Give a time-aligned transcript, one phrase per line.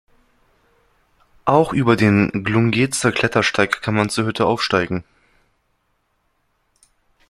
[1.45, 5.03] Auch über den "Glungezer-Klettersteig" kann man zur Hütte aufsteigen.